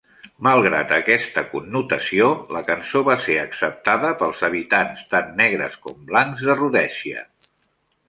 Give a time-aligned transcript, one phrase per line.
[0.45, 6.61] Malgrat aquesta connotació, la cançó va ser acceptada pels habitants tant negres com blancs de
[6.61, 7.27] Rhodèsia.